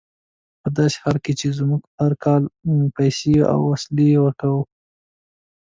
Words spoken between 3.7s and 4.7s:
وسلې ورکوو.